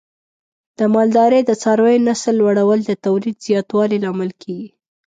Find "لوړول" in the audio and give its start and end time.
2.41-2.79